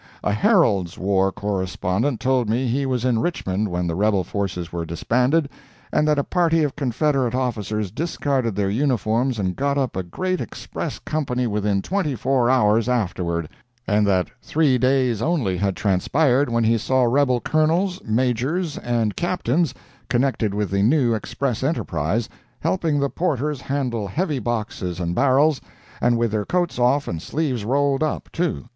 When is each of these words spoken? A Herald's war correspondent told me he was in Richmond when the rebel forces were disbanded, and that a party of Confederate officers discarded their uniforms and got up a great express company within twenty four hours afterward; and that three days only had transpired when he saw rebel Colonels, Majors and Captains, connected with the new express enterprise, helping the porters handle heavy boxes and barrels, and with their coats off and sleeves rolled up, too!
A 0.23 0.33
Herald's 0.33 0.97
war 0.97 1.31
correspondent 1.31 2.19
told 2.19 2.49
me 2.49 2.65
he 2.65 2.87
was 2.87 3.05
in 3.05 3.19
Richmond 3.19 3.67
when 3.67 3.85
the 3.85 3.93
rebel 3.93 4.23
forces 4.23 4.71
were 4.73 4.83
disbanded, 4.83 5.47
and 5.93 6.07
that 6.07 6.17
a 6.17 6.23
party 6.23 6.63
of 6.63 6.75
Confederate 6.75 7.35
officers 7.35 7.91
discarded 7.91 8.55
their 8.55 8.67
uniforms 8.71 9.37
and 9.37 9.55
got 9.55 9.77
up 9.77 9.95
a 9.95 10.01
great 10.01 10.41
express 10.41 10.97
company 10.97 11.45
within 11.45 11.83
twenty 11.83 12.15
four 12.15 12.49
hours 12.49 12.89
afterward; 12.89 13.47
and 13.85 14.07
that 14.07 14.31
three 14.41 14.79
days 14.79 15.21
only 15.21 15.55
had 15.55 15.75
transpired 15.75 16.49
when 16.49 16.63
he 16.63 16.79
saw 16.79 17.03
rebel 17.03 17.39
Colonels, 17.39 18.01
Majors 18.03 18.79
and 18.79 19.15
Captains, 19.15 19.71
connected 20.09 20.51
with 20.55 20.71
the 20.71 20.81
new 20.81 21.13
express 21.13 21.61
enterprise, 21.61 22.27
helping 22.61 22.99
the 22.99 23.09
porters 23.11 23.61
handle 23.61 24.07
heavy 24.07 24.39
boxes 24.39 24.99
and 24.99 25.13
barrels, 25.13 25.61
and 26.01 26.17
with 26.17 26.31
their 26.31 26.43
coats 26.43 26.79
off 26.79 27.07
and 27.07 27.21
sleeves 27.21 27.63
rolled 27.63 28.01
up, 28.01 28.31
too! 28.31 28.65